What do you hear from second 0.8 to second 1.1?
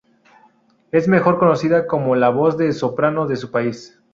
Es